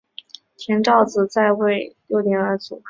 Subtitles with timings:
[0.57, 2.79] 田悼子在位六年而卒。